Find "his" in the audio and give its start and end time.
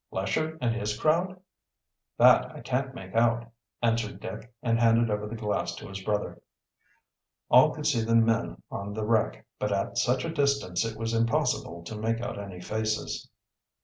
0.73-0.97, 5.87-6.01